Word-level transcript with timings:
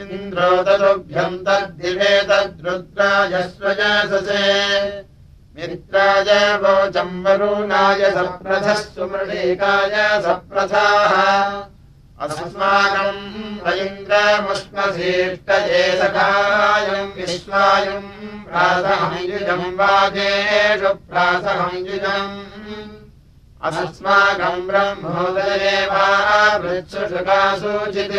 इन्द्रो 0.00 0.50
तदुभ्यम् 0.66 1.42
तद्दिवे 1.46 2.12
तद्रुद्राजस्वजससे 2.30 4.44
मित्राय 5.56 6.30
वोचम् 6.62 7.22
वरुणाय 7.24 8.02
सप्रथः 8.16 8.78
सुमृळीकाय 8.94 9.94
सप्रथाः 10.26 11.14
अस्माकम् 12.24 13.20
वैन्द्रमुष्मशीष्टये 13.64 15.84
सखायम् 16.00 17.14
विश्वायम् 17.16 18.08
प्रासहञ्जुजम् 18.48 19.76
वाजेषु 19.78 20.90
प्रासहञ्जुजम् 21.10 22.28
अस्माकम् 23.68 24.66
ब्रह्मोदये 24.68 25.76
वा 25.92 26.06
मृत्सुषुकासूचित्। 26.58 28.18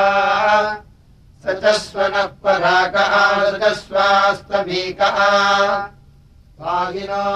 स 1.43 1.57
च 1.63 1.75
स्वनः 1.79 2.27
पराकः 2.45 3.15
सुखस्वास्तमीकः 3.51 5.19
पाहिनो 6.62 7.27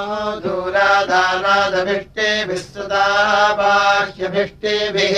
दूरादारादभिष्टेभिः 0.42 2.60
सदा 2.62 3.06
बाह्यभिष्टेभिः 3.58 5.16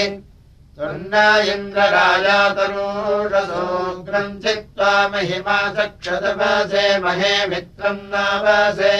त्वन्न 0.77 1.15
इन्द्रराजातरोषसोऽग्रम् 1.53 4.41
चित्वा 4.43 4.93
महिमा 5.13 5.59
चक्षदवसे 5.77 6.85
महे 7.05 7.35
मित्रम् 7.53 8.09
नावसे। 8.15 8.97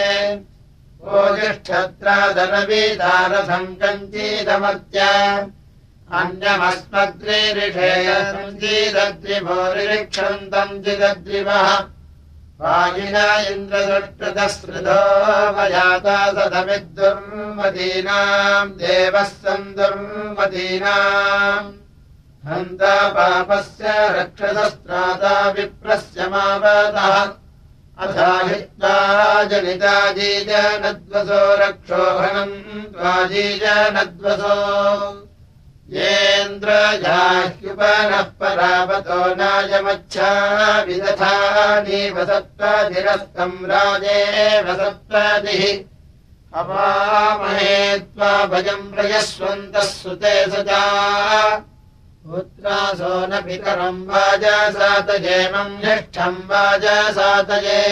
ओजिष्ठत्रादरवीदारथम् 1.17 3.77
कञ्चीदमत्या 3.81 5.11
अन्यमस्मद्रिरिषेयम् 6.19 8.57
जिदद्रिवः 10.85 11.67
वायिना 12.61 13.39
इन्द्रदृष्टदस्मृतो 13.39 14.99
वयाता 15.57 16.31
सदमिद्दुर्मदीनाम् 16.31 18.79
देवः 18.79 19.23
सन् 19.23 19.75
दुर्मदीनाम् 19.75 21.73
हन्ता 22.49 23.09
पापस्य 23.09 24.09
रक्षसस्त्राता 24.09 25.51
विप्रस्य 25.51 26.27
मावतः। 26.27 27.31
अथाहित्वा 28.03 29.43
जनिता 29.43 30.11
जीजनद्वसो 30.11 31.63
रक्षोहनम् 31.63 32.93
त्वाजीजनद्वसो 32.93 34.55
येन्द्रजाह्युपनः 37.29 38.21
परावतो 38.39 39.19
नायमच्छा 39.39 40.29
विदधानीव 40.87 42.15
सत्त्वाधिरस्तम् 42.25 43.65
राजेव 43.71 44.67
सत्त्वादिः 44.79 45.63
अपामहे 46.59 47.99
त्वा 47.99 48.31
भजम् 48.51 48.91
प्रयस्वन्तः 48.91 49.81
सुते 49.81 50.35
सजा। 50.51 50.83
पुत्रासो 52.25 53.13
न 53.29 53.41
पितरम् 53.45 54.07
वाजासातजेमम् 54.09 55.79
ज्येष्ठम् 55.81 56.47
वाजासातये 56.49 57.85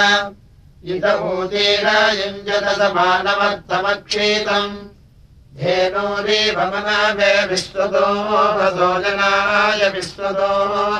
इत 0.95 1.05
ऊतीर 1.29 1.87
युञ्जतसमानमर्थमक्षीतम् 2.19 4.75
धेनूरीभमनवे 5.61 7.31
विश्वतो 7.51 8.09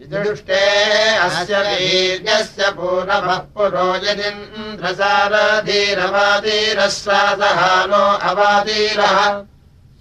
विदृष्टे 0.00 1.16
अस्य 1.16 1.58
वीर्यस्य 1.58 2.70
पूर्णभः 2.70 3.36
पुरो 3.36 3.96
यदिन्द्रसारधीरवादीरः 3.96 6.88
स्वासहानो 6.88 8.28
अवादीरः। 8.28 9.44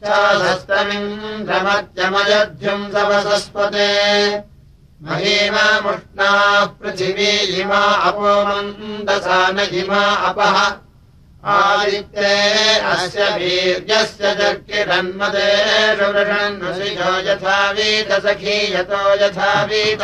शासस्तमिन्द्रमत्यमयध्युम् 0.02 2.92
सवसस्पते। 2.92 4.56
महीमामुष्णाः 5.04 6.66
पृथिवी 6.66 7.38
इमा 7.38 7.78
अपोमन्दसा 7.78 9.52
न 9.52 9.60
इमा 9.60 10.06
अपः 10.06 10.70
आदित्ये 11.54 12.30
अस्य 12.92 13.26
वीर्यस्य 13.38 14.30
चर्किरन्मदेषु 14.40 16.08
वृषन्नुषिजो 16.14 17.12
यथा 17.28 17.58
वीतसखी 17.78 18.58
यतो 18.74 19.02
यथा 19.22 19.52
वीत 19.70 20.04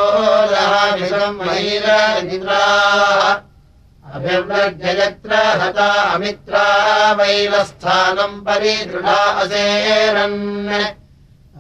महिराः 1.39 2.15
अभिव्रजयत्र 4.15 5.31
हता 5.62 5.89
अमित्रा 6.13 6.65
वैवस्थानम् 7.19 8.43
परिदृढा 8.45 9.19
असेरन्। 9.41 10.39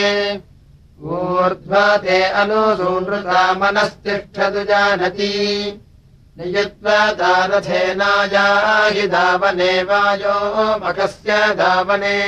ऊर्ध्वा 1.00 1.84
ते 1.96 2.18
अनुसूनृता 2.40 3.42
मनस्तिष्ठतु 3.60 4.62
जानति। 4.70 5.32
नियत्वा 6.38 6.98
हि 8.90 9.04
धावने 9.08 9.72
वायो 9.82 10.38
मखस्य 10.84 11.32
धावने 11.54 12.18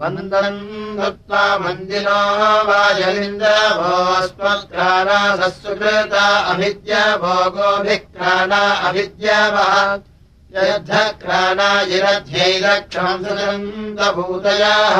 मन्दम् 0.00 0.96
दत्त्वा 0.96 1.42
मन्दिनो 1.64 2.20
वाजलिन्द्रभोस्मत्क्राणासः 2.68 5.52
सुकृता 5.60 6.24
अभिद्य 6.52 6.92
भोगोऽभिक्राणा 7.22 8.60
अभिद्यावः 8.88 9.72
यद्धक्राणाजिरध्यैरक्षम् 10.56 13.24
सुगन्धभूतयाः 13.24 14.98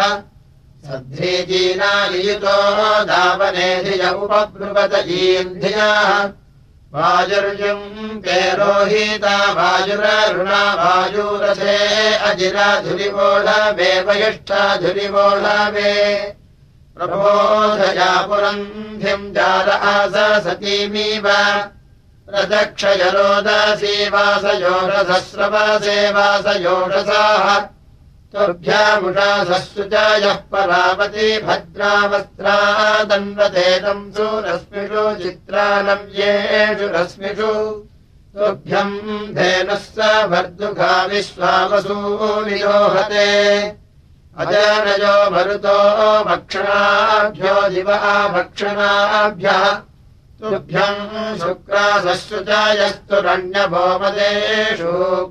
सध्रीजीनालियुतो 0.87 2.57
धावनेधिज 3.13 4.03
उपब्रुवत 4.25 4.95
ईन्धियाः 5.21 6.11
वाजुर्युम् 6.97 8.21
पेरोहिता 8.21 9.37
वाजुररुणा 9.53 10.61
वायुरसे 10.75 11.77
अजिराधुरिवोढवे 12.15 13.91
वयिष्ठाधुरिवोढवे 14.07 15.93
प्रबोधया 16.97 18.13
पुरन्धिम् 18.27 19.33
जाल 19.35 19.69
आस 19.93 20.17
सतीमीव। 20.45 21.27
प्रदक्षयरोदसी 22.29 23.95
वासयोरसस्रवासे 24.09 25.99
तुभ्यामुषासस्सु 28.37 29.83
च 29.83 29.93
यः 30.23 30.35
परावती 30.35 31.39
भद्रावस्त्रा 31.43 32.57
दन्वतेतम् 33.05 34.13
सुरश्मिषु 34.13 35.05
चित्रानव्येषु 35.23 36.87
रश्मिषु। 36.97 37.53
तुभ्यम् 38.37 39.35
धेनुः 39.35 39.75
स 39.75 40.27
भर्दुघा 40.31 41.05
विश्वावसूनियोहते। 41.05 41.97
अजनयो 44.39 45.17
मरुतो 45.31 45.79
भक्षणाभ्यो 46.25 47.69
दिवा 47.69 48.29
भक्षणाभ्यः 48.29 49.65
तुभ्यम् 50.41 51.39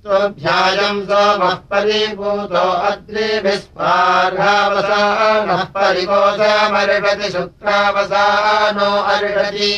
ध्यायम् 0.07 1.01
सोमः 1.07 1.55
परिभूतो 1.71 2.61
अद्रिभिस्पार्हावसानः 2.89 5.63
परिकोशमर्षति 5.77 7.31
शुक्रावसानो 7.33 8.91
अर्षति 9.15 9.73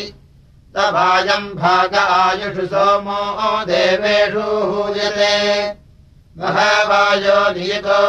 तवायम् 0.77 1.55
भाग 1.57 1.95
आयुषु 1.95 2.67
सोमो 2.67 3.21
देवेषु 3.65 4.41
हूयते। 4.41 5.37
महावायो 6.39 7.41
नियतो 7.57 8.01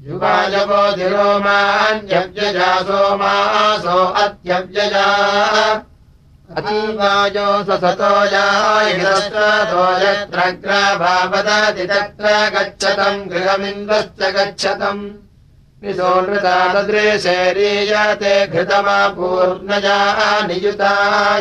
युगायवो 0.07 0.95
दिरोमान्यव्यजा 0.95 2.81
सोमासो 2.81 3.99
अत्यव्यजा 4.23 5.05
अतीवायो 6.57 7.49
सतो 7.65 8.13
यायितो 8.33 9.81
यत्रग्राभावदति 10.03 11.85
तत्र 11.89 12.25
गच्छतम्। 12.53 13.27
गृहमिन्द्रश्च 13.31 14.21
गच्छतम् 14.35 15.03
विसोनृतादृशैरीयते 15.81 18.33
घृतमा 18.47 18.99
पूर्णया 19.17 19.99
नियुता 20.47 20.93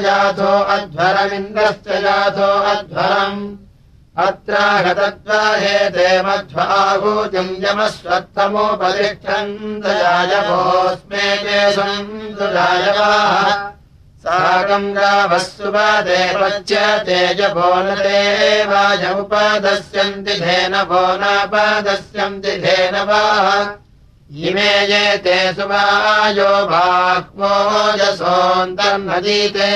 याथो 0.06 0.52
अध्वरमिन्द्रश्च 0.74 1.86
याथो 2.04 2.50
अध्वरम्। 2.72 3.38
अत्र 4.26 4.54
गतद्वाहेते 4.86 6.08
मध्वाहूतिम् 6.26 7.60
यमस्वत्थमुपतिष्ठन् 7.64 9.54
दयायवोऽस्मे 9.82 11.26
ते 11.44 11.58
सन्दुरायवाः 11.72 13.46
साकम् 14.26 14.94
गावः 14.94 15.44
तेजभो 17.06 17.70
न 17.86 17.88
देवायमुपदस्यन्ति 18.02 20.34
धेनभो 20.40 21.02
नापदस्यन्ति 21.22 22.52
धेनवाः। 22.64 23.46
इमे 24.46 24.72
ये 24.90 25.04
ते 25.24 25.38
सुवायो 25.54 26.52
बाह्वोजसोऽन्तर्नदीते 26.70 29.70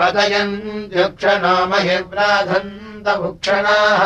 पतयन्त्युक्षणो 0.00 1.56
महिव्राधन्तभुक्षणाः 1.70 4.02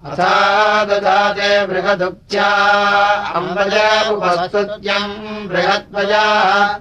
अथा 0.06 0.86
ददाते 0.86 1.65
बृहदुक्त्या 1.65 2.50
अम्बजा 3.36 4.10
उपस्तुत्यम् 4.10 5.48
बृहत्वजाः 5.48 6.80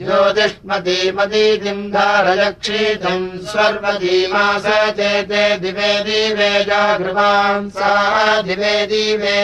ज्योतिष्मतीमतीतिम् 0.00 1.90
धारयक्षीतम् 1.92 3.24
स्वर्मतीमास 3.48 4.66
चेते 4.98 5.42
दिवे 5.60 5.90
दिवे 6.04 6.52
जागृवान् 6.68 7.68
सा 7.76 7.90
दिवे 8.46 8.76
दिवे 8.92 9.40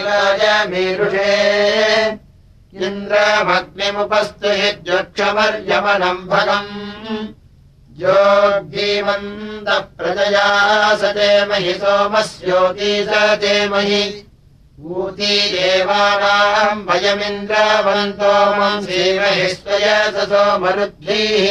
राज 0.07 0.41
मीरुषे 0.71 1.31
इन्द्रमग्निमुपस्तु 2.87 4.49
यज्वक्षमर्यमनम् 4.61 6.27
भगम् 6.31 6.71
योग्यीमन्तः 8.05 9.79
प्रजया 9.99 10.47
स 11.01 11.13
चेमहि 11.17 11.73
सोमस्योती 11.83 12.93
स 13.09 13.23
चेमहि 13.43 14.03
ऊती 14.83 15.33
देवानाम् 15.51 16.85
वयमिन्द्रावन्तो 16.89 18.33
मन्सीमहि 18.57 19.47
स्वयसो 19.53 20.59
मरुद्भिः। 20.59 21.45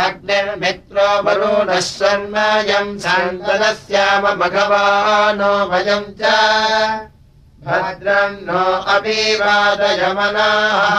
अग्निर्मित्रो 0.00 1.08
वरुणः 1.22 1.80
शर्मयम् 1.80 2.98
सन्तदस्याम 2.98 4.22
भगवानो 4.22 5.52
भयम् 5.66 6.12
च। 6.20 6.22
भद्रम् 7.66 8.44
नो 8.46 8.64
अपि 8.94 9.34
वादयमनाः 9.34 10.96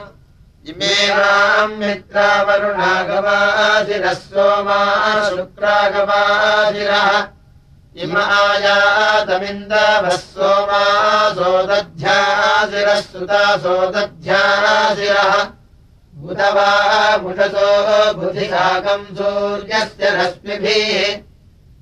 इमे 0.69 1.07
राम् 1.07 1.77
मित्रावरुणागवासिरः 1.77 4.13
सोमाः 4.13 5.29
शुक्रागवासिरः। 5.29 7.27
इमायातमिन्दवः 8.03 10.09
सोमा 10.09 11.29
सोदध्यासिरः 11.29 13.01
सुता 13.01 13.57
सोदध्यासिरः 13.57 15.56
बुधिसाकम् 18.13 19.17
सूर्यस्य 19.17 20.01
रश्मिभिः। 20.01 21.19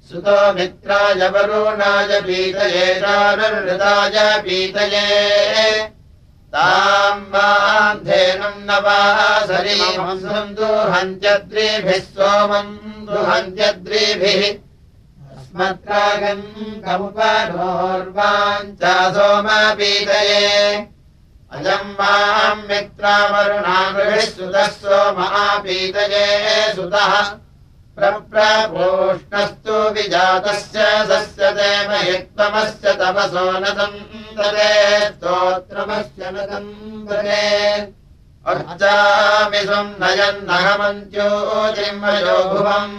सुतो 0.09 0.53
मित्राय 0.53 1.13
वरुणाय 1.13 2.21
पीतये 2.21 2.95
चारुहृदाय 2.95 4.41
पीतये। 4.41 5.89
ताम् 6.53 7.23
वा 8.79 9.45
सरीमम् 9.45 10.55
दुहन्त्यद्रिभिः 10.55 11.99
सोमम् 11.99 13.05
दुहन्त्यद्रिभिः। 13.05 14.57
अस्मत्रागम् 15.37 16.85
कमुपनोर्वाञ्चा 16.85 19.11
सोमपीतये 19.11 20.94
अयम् 21.55 21.95
माम् 21.99 22.67
मित्रावरुणागृभिः 22.69 24.29
सुतः 24.35 24.67
सोमापीतये 24.83 26.25
सुतः। 26.75 27.13
प्रप्रोष्णस्तु 27.97 29.75
विजातस्य 29.95 30.79
सस्य 31.09 31.43
देव 31.57 31.91
हित्वमस्य 31.91 32.87
तपसो 32.99 33.45
न 33.59 33.61
सन्तरे 33.77 34.73
स्तोत्रमस्य 35.05 36.23
न 36.35 36.37
सन्तरे 36.51 37.45
अर्चामि 38.51 39.61
स्वम् 39.65 39.97
नयन्नहमन्त्योजिम्मयो 40.01 42.37
भुवम् 42.51 42.97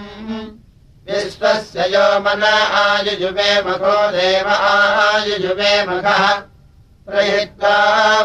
विश्वस्य 1.08 1.78
यो 1.94 2.06
मन 2.24 2.42
आयुजुवे 2.82 3.50
मखो 3.66 3.96
देव 4.16 4.48
आयुजुवे 4.48 5.72
मखः 5.88 6.22
प्रहित्वा 7.08 7.76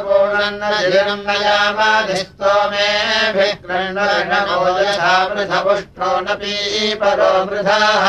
पूर्णम् 0.06 1.26
नयामाधिस्तो 1.28 2.54
मेभिः 2.72 3.54
कृष्णमोदशा 3.66 5.12
वृथपुष्टो 5.26 6.10
न 6.22 6.36
पीपरो 6.42 7.34
वृथाः 7.50 8.06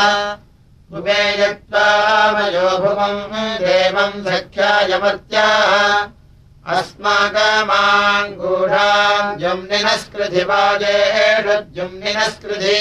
भुवे 0.91 1.21
यत्त्वा 1.41 1.87
मयो 2.33 2.67
भुवम् 2.83 3.21
देवम् 3.61 4.23
सख्यायमर्त्याः। 4.25 5.71
अस्माकमाङ्गूढाम् 6.73 7.59
जुम्निनस्कृधि 9.39 10.43
वाजेषु 10.49 11.55
जुम्निनस्कृधि 11.75 12.79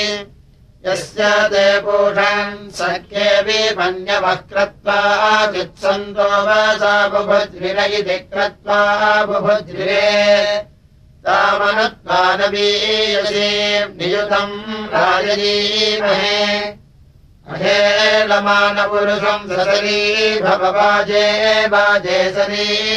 यस्य 0.87 1.27
ते 1.51 1.67
पूषन् 1.81 2.71
सख्ये 2.77 3.27
मन्यवः 3.79 4.39
कृत्वा 4.51 5.01
चित्सन्तो 5.53 6.29
वसा 6.47 6.95
बुभुद्रिरयिति 7.09 8.17
कृत्वा 8.33 8.81
बुभुद्रिरे 9.27 10.07
तामनत्वानवीयसी 11.27 12.71
नियुतम् 13.99 14.57
राजनीमहे। 14.95 16.41
अहेलमानपुरुषम् 17.53 19.49
ससरी 19.51 20.03
भव 20.41 20.63
वाजे 20.77 21.27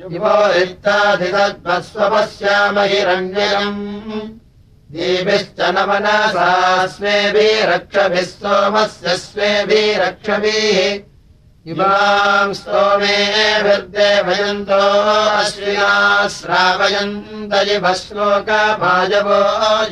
युवोरिक्ताधितद्वस्वपश्याम 0.00 2.76
हिरण्ययम् 2.90 3.84
दीभिश्च 4.94 5.58
न 5.74 5.76
मनसा 5.88 6.50
स्वेभिः 6.96 7.58
रक्षभिः 7.72 8.26
सोमस्य 8.32 9.08
स्वेभिः 9.26 9.88
रक्षभिः 10.06 10.78
इमाम् 11.66 12.54
स्तोमेभिर्देवयन्तो 12.54 14.78
अश्विना 15.38 15.94
श्रावयन्त 16.28 17.54
इव 17.74 17.86
श्लोकभाजवो 18.00 19.40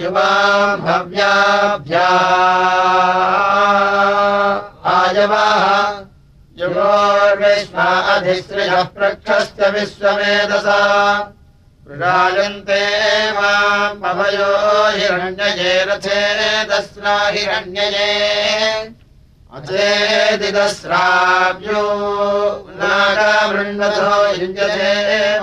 युवा 0.02 0.30
भव्याभ्या। 0.84 2.08
आजवाः 4.94 5.64
युगोर्विश्वा 6.62 7.88
अधिश्रियः 8.14 8.82
प्रक्षश्च 8.94 9.58
विश्वमेधसा। 9.74 10.80
माम् 13.37 13.98
पवयो 14.02 14.50
हिरण्यये 14.96 15.72
रथे 15.84 16.20
दस्रा 16.70 17.16
हिरण्यये 17.28 18.10
अचेदिदस्राव्यो 19.57 21.03
नागामृण्वतो 22.79 24.14
युञ्जते 24.38 24.93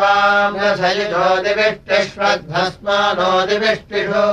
वाम्यथयुजो 0.02 1.28
दिविष्टिष्वध्वस्मानो 1.46 3.30
दिविष्टिषु। 3.50 4.26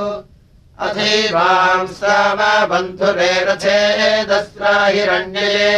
अथैवां 0.85 1.81
सामबन्धुरे 1.99 3.33
रथे 3.47 3.79
दस्रा 4.29 4.75
हिरण्यये 4.85 5.71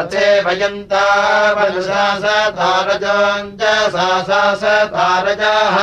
अथे 0.00 0.26
वयन्तावनुसा 0.46 2.04
स 2.22 2.24
तारजाञ्च 2.58 3.62
सा 3.94 4.08
सा 4.30 4.74
तारजाः 4.94 5.76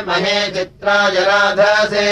महे 0.07 0.37
चित्राय 0.55 1.15
राधसे 1.29 2.09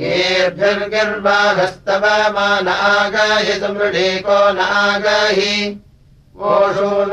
येर्भिर्गिर्वाघस्तव 0.00 2.04
मा 2.34 2.48
नागाहि 2.66 3.54
समृढीको 3.60 4.40
नागाहि 4.58 5.54
ओषो 6.40 6.90
न 7.08 7.12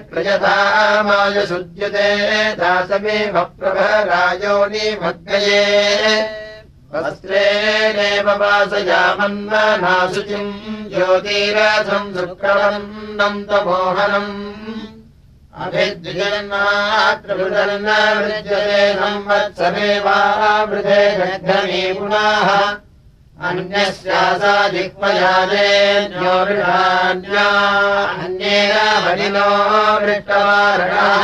प्रयतामायसुज्यते 0.08 2.08
दासमेव 2.60 3.34
प्रभरायोनिमग्नये 3.58 5.62
वस्त्रेणेव 6.92 8.26
वासयामन्मनाशुचिम् 8.40 10.52
ज्योतिरथम् 10.92 12.14
शुक्रवन्नम् 12.16 13.46
तमोहनम् 13.48 14.32
अभिद्विजन्मात्रभृतन्न 15.58 17.88
वृज्यते 18.18 18.82
संवत्सरे 18.94 20.00
वा 20.00 20.64
वृधे 20.64 21.94
पुनाः। 21.94 22.48
अन्यस्यासा 23.48 24.54
जिह्वयाजेन्यो 24.68 26.34
ऋषान्या 26.50 27.48
अन्येन 28.24 28.74
वनिनो 29.04 29.50
वृष्टवारणः 30.00 31.20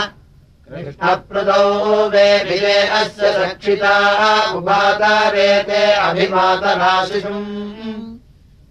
कृष्णप्रदौ 0.69 1.65
वे 2.09 2.29
विवे 2.45 2.79
अस्य 2.99 3.25
रक्षिताः। 3.39 4.23
उपातारेते 4.57 5.83
अभिमातनाशिषुम् 5.93 8.14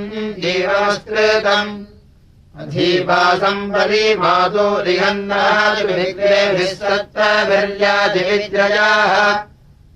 रिहन्नादिभिग्रेभिः 4.88 6.73
सत्त्वभिर्यादिविद्रजाः 6.81 9.13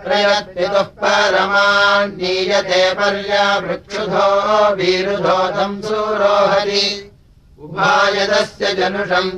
प्रयत्पितुः 0.04 0.88
परमान्नीयते 1.02 2.82
पर्यावृक्षुधो 3.00 4.28
वीरुधोतम् 4.78 5.82
सूरोहरि। 5.88 6.86
उभायदस्य 7.64 8.64
जनुषम् 8.78 9.34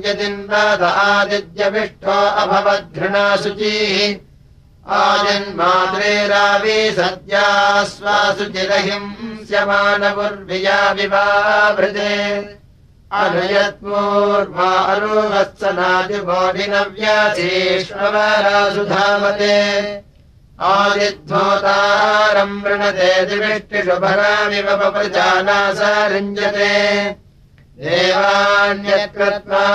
यदिन्दादिद्यविष्ठो 4.89 4.91
अभवद्घृणाशुचिः 4.93 4.95
आजन्मात्रेरावी 4.95 6.79
सद्यास्वासुचिरहिम् 6.97 9.09
स्यमानपुर्विया 9.47 10.77
विवाभृते 10.97 12.13
अनुयत्मूर्वारुवत्सनादिबोधिनव्यासीष्वरासुधामते 18.27 19.57
आदिध्वोतारम् 20.71 22.61
वृणते 22.63 23.11
दिविष्टिषुभरामिव 23.29 24.67
पप्रजानासारिञ्जते 24.81 26.73
देवान्यत्कृत्वा 27.81 29.65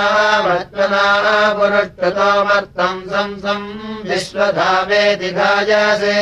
मत्मना 0.45 1.05
पुरुष्कृतोमर्थम् 1.57 3.05
संसम् 3.11 3.67
विश्वधावेति 4.09 5.29
धायासे। 5.31 6.19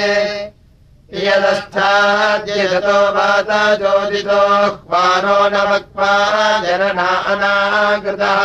यदस्थाद्यतो 1.25 2.99
वाता 3.15 3.61
ज्योतितो 3.75 4.41
ह्वानो 4.65 5.37
न 5.53 5.55
जनना 6.65 7.09
अनाकृतः। 7.31 8.41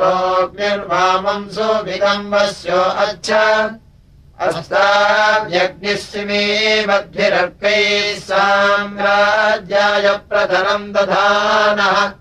रोग्निर्वामम् 0.00 1.52
सुविदम्बस्यो 1.54 2.82
अच्छ 3.06 3.28
मद्भिरर्कैः 6.86 8.18
साम्राज्याय 8.18 10.08
प्रधनम् 10.08 10.92
दधानः। 10.92 12.12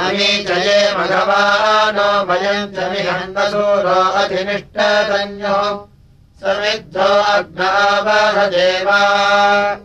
अमी 0.00 0.44
च 0.44 0.50
मघवानो 0.96 2.32
वयम् 2.32 2.74
च 2.74 2.78
मिहन्दसूरो 2.78 4.00
अधिनिष्ठतन्यो। 4.12 5.88
समिद्धो 6.44 7.22
अग्नावहदेवा। 7.22 9.00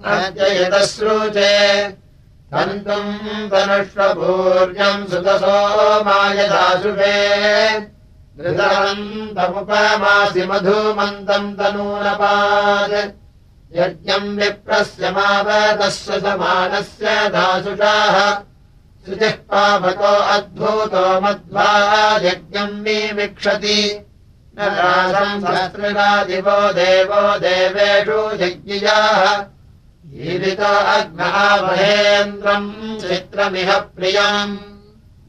अद्ययतश्रुचे 0.06 1.88
तन्तुम् 2.52 3.50
तनुष्वभूर्यम् 3.50 5.08
सुतसो 5.08 6.04
मायदाशुभे 6.04 7.18
धृतवन्तमुपमासि 8.40 9.94
मधुमन्तम् 10.50 11.56
तनूनपात् 11.58 12.96
यज्ञम् 13.78 14.36
विप्रस्य 14.40 15.04
मावतस्य 15.16 16.12
समानस्य 16.26 17.06
दासुषाः। 17.34 18.18
शुचिः 19.06 19.36
पावतो 19.50 20.14
अद्भूतो 20.36 21.06
मध्वा 21.22 21.70
यज्ञम् 22.28 22.82
विमिक्षति 22.86 23.80
न 24.60 24.60
रासम् 24.78 25.42
सहस्ररादिवो 25.42 26.60
देवो 26.80 27.24
देवेषु 27.44 28.20
यज्ञियाः 28.44 29.22
ईरितो 30.28 30.74
अग्नामहेन्द्रम् 30.96 32.70
चित्रमिह 33.02 33.70
प्रियम् 33.96 34.56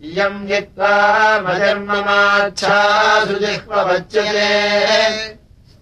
इयम् 0.06 0.46
जित्वा 0.48 0.94
मजर्ममाच्छासु 1.44 3.36
जिह्वच्यते 3.44 4.50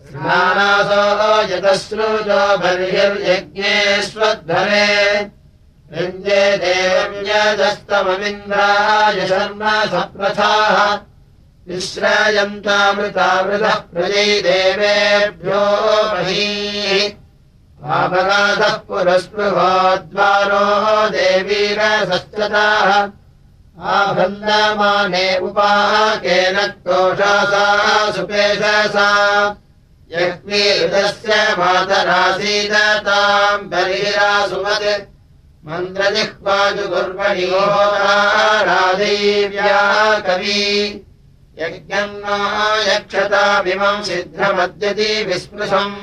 स्नानासो 0.09 1.05
यतश्रुतो 1.51 2.43
बर्हिर्यज्ञेष्वध्वरे 2.63 4.89
वृन्दे 5.91 6.43
देवव्यजस्तममिन्द्राय 6.63 9.19
शर्म 9.29 9.63
सप्रथाः। 9.93 10.77
विश्रायन्तामृतामृतः 11.69 13.77
प्रजै 13.93 14.31
देवेभ्यो 14.47 15.63
महीः 16.15 16.89
पापगाधः 17.85 18.75
पुरस्पृहो 18.89 19.71
द्वारो 20.11 20.67
देवीरसश्चताः 21.17 22.91
आभन्दमाने 23.83 25.39
उपाकेन 25.39 26.57
कोशासा 26.57 28.13
सुपेशसा। 28.13 29.11
यज्ञस्य 30.13 31.55
मातरासीदताम् 31.59 33.71
बलिरासुमत् 33.71 35.09
मन्द्रजिह्वाजुगुर्वणि 35.67 37.47
राधीव्या 38.69 39.83
कवी। 40.21 40.65
यज्ञम् 41.59 42.23
न 42.25 42.27
यक्षतामिमम् 42.89 44.03
सिद्धमद्यति 44.03 45.25
विस्पृशम् 45.25 45.97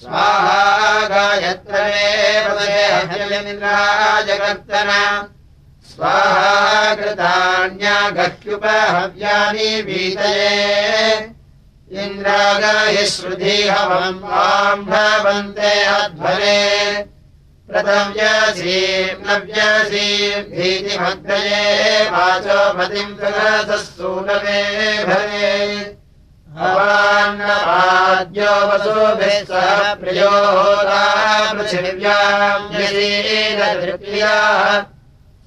स्वाहा 0.00 1.06
गायत्रमे 1.06 2.46
पदयेन्द्राजकर्तन 2.46 4.90
स्वाहा 5.90 6.94
कृतान्यागह्युपहव्यानि 6.94 9.82
वीतये। 9.82 11.30
इन्द्रागाहि 11.92 13.06
श्रुधीहवम् 13.06 14.24
माम् 14.24 14.84
भवन्ते 14.84 15.82
अध्वरे 15.82 17.04
प्रथव्यासीम् 17.72 19.22
नव्यासीम् 19.26 20.48
भीतिमग्रये 20.54 21.66
वाचो 22.14 22.60
मतिम् 22.78 23.16
प्रगतः 23.18 23.82
सूनवे 23.86 24.60
भरे 25.08 25.50
भवान्नपाद्यो 26.56 28.54
वसुभिः 28.70 29.52
प्रियो 30.00 30.34
पृथिव्याम् 31.58 32.64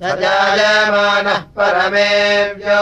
जायमानः 0.04 1.42
परमेव्यो 1.58 2.80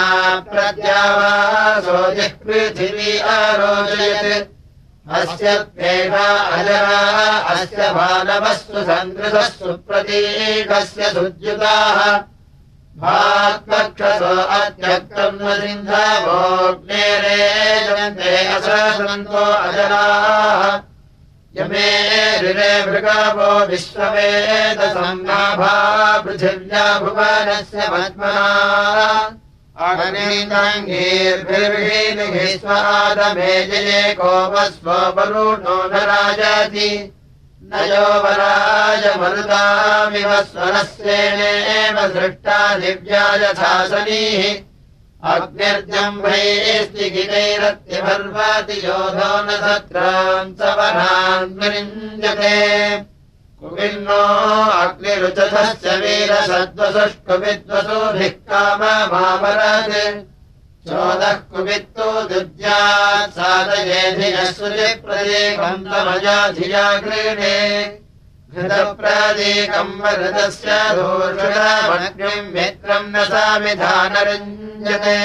प्रत्यावासो 0.50 2.00
जिः 2.14 2.32
पृथिवी 2.44 3.18
आरोचयत् 3.34 4.52
अस्य 5.16 5.54
त्वेषा 5.64 6.26
अजरा 6.56 7.00
अस्य 7.52 7.90
मानवस्तु 7.96 8.82
सन्दृशः 8.88 9.48
सुप्रतीकस्य 9.48 11.10
सुद्युताः। 11.14 12.00
भात्पक्षसो 13.00 14.34
अत्यक्तम् 14.58 15.40
न 15.40 15.54
सिन्धवोग्नेरे 15.60 17.40
जन्ते 17.88 18.36
असन्तो 18.56 19.44
अजराः 19.54 20.76
यमे 21.58 22.40
ऋरे 22.40 22.86
मृगावो 22.86 23.66
विश्ववेदसम्नाभा 23.66 26.18
पृथिव्या 26.18 26.98
भुवनस्य 26.98 27.88
पद्मना। 27.92 29.36
अगनीताङ्गीर्भिर्भिर्भिः 29.80 32.56
स्वादमे 32.56 33.66
जये 33.66 34.14
कोपस्वपरूणो 34.14 35.84
न 35.84 35.92
राजाति। 35.92 37.12
न 37.62 37.74
योवराय 37.74 39.16
मरुतामिव 39.16 40.42
स्वरस्येणेव 40.42 42.08
सृष्टा 42.08 42.74
दिव्याय 42.74 43.38
शासनीः 43.38 44.44
अग्निर्जम्भैस्ति 44.44 44.75
गिरैरत्यभर्वाति 47.14 48.76
योधो 48.86 49.30
न 49.46 49.48
सत्रान्तवनान्विरिञ्जते 49.62 52.58
कुविन्नो 53.60 54.22
अग्निरुचथस्य 54.82 55.88
वीरसद्वसुष्कुविद्वसुभिः 56.02 58.34
काममावरत् 58.48 59.94
चोदः 60.88 61.38
कुवित्तो 61.52 62.08
दुर्यात् 62.28 63.34
साधयेधियः 63.38 64.50
सुरिप्रदेकम् 64.58 65.86
तमया 65.92 66.38
धिया 66.58 66.86
गृणे 67.06 67.56
घृतप्रदेकम् 68.56 70.00
वरदस्य 70.02 70.76
दोषणमग्निम् 70.96 72.52
मित्रम् 72.54 73.10
न 73.12 73.14
सा 73.30 73.44
विधानरञ्जते 73.64 75.18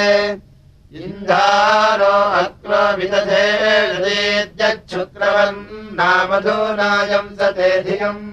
इन्धानो 1.03 2.15
अत्र 2.39 2.71
विदधेद्यच्छुक्रवम् 2.97 5.61
नामधूनायम् 5.99 7.35
सते 7.39 7.71
धियम् 7.87 8.23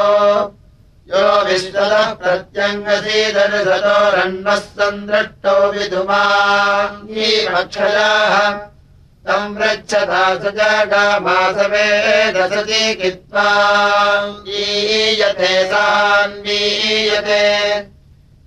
यो 1.09 1.45
विश्वतः 1.45 2.13
प्रत्यङ्गसीदर्शतोरण्वः 2.13 4.55
सन्दृष्टो 4.55 5.71
विधुमाक्षयाः 5.71 8.51
तम् 9.25 9.55
पृच्छता 9.55 10.35
स 10.35 10.41
जगामासवेदसति 10.41 12.95
कित्वा। 12.95 13.49
ईयते 14.47 15.65
सान्वीयते। 15.65 17.79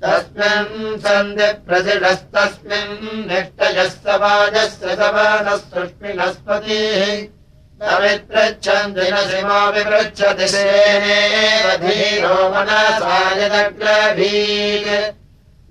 तस्मिन् 0.03 0.99
सन्धिप्रसिडस्तस्मिन् 0.99 3.29
निष्टयः 3.29 3.89
समाजस्य 3.89 4.95
समानः 4.95 5.57
सुष्मिनस्पतिः 5.57 7.41
समित्रच्छन्ति 7.83 9.05
न 9.12 9.14
सिमो 9.30 9.61
विपृच्छति 9.74 10.47
सेनेव 10.49 11.64
धीरो 11.85 12.35
मनसायदग्रभीत् 12.53 14.91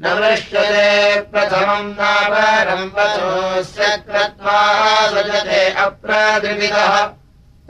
न 0.04 0.06
वृष्यते 0.20 0.90
प्रथमम् 1.32 1.96
नापरम् 2.00 2.92
कृत्वा 4.10 4.60
सजते 5.14 5.62
अप्रादृविदः 5.86 6.94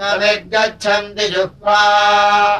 तविगच्छन्ति 0.01 1.25
जुह्वा 1.35 1.79